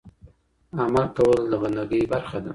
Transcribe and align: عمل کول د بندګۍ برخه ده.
عمل 0.79 1.05
کول 1.17 1.39
د 1.51 1.53
بندګۍ 1.61 2.01
برخه 2.11 2.37
ده. 2.43 2.49